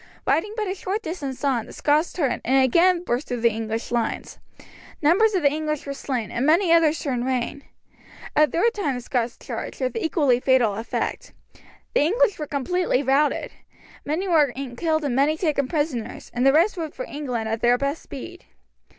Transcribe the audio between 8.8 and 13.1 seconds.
the Scots charged, with equally fatal effect. The English were completely